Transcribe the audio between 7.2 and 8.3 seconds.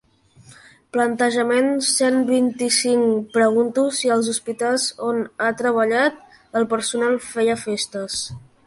feia festes.